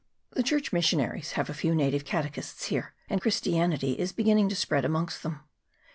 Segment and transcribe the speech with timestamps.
[0.31, 4.55] The Church mis sionaries have a few native catechists here, and Christianity is beginning to
[4.55, 5.41] spread amongst them.